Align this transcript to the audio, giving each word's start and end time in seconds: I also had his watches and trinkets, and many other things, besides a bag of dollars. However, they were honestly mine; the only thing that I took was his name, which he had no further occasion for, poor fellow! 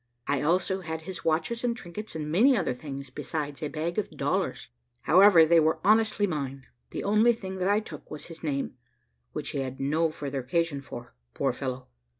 I 0.25 0.41
also 0.41 0.79
had 0.81 1.01
his 1.01 1.23
watches 1.23 1.63
and 1.63 1.77
trinkets, 1.77 2.15
and 2.15 2.31
many 2.31 2.57
other 2.57 2.73
things, 2.73 3.11
besides 3.11 3.61
a 3.61 3.67
bag 3.67 3.99
of 3.99 4.09
dollars. 4.09 4.69
However, 5.01 5.45
they 5.45 5.59
were 5.59 5.77
honestly 5.83 6.25
mine; 6.25 6.65
the 6.89 7.03
only 7.03 7.33
thing 7.33 7.57
that 7.57 7.69
I 7.69 7.81
took 7.81 8.09
was 8.09 8.25
his 8.25 8.41
name, 8.41 8.75
which 9.33 9.49
he 9.51 9.59
had 9.59 9.79
no 9.79 10.09
further 10.09 10.39
occasion 10.39 10.81
for, 10.81 11.13
poor 11.35 11.53
fellow! 11.53 11.87